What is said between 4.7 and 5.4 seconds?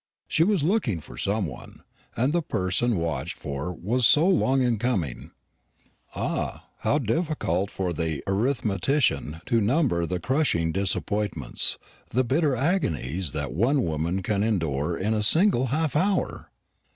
coming.